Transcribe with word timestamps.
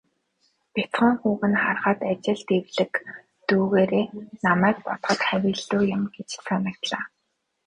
Бяцхан 0.73 1.13
хүүг 1.19 1.41
нь 1.51 1.59
харахад, 1.63 1.99
ажилд 2.11 2.49
эвлэг 2.57 2.93
дүйгээрээ 3.47 4.05
намайг 4.43 4.77
бодоход 4.85 5.19
хавь 5.27 5.47
илүү 5.53 5.81
юм 5.95 6.03
гэж 6.15 6.29
санагдлаа. 6.45 7.03